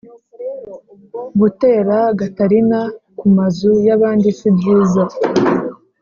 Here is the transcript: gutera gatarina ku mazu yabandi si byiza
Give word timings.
gutera 1.39 1.97
gatarina 2.19 2.79
ku 3.17 3.25
mazu 3.35 3.71
yabandi 3.87 4.27
si 4.37 4.49
byiza 4.55 5.01